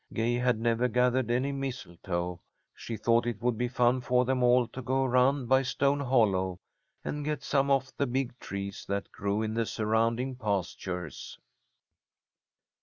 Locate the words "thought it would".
2.97-3.55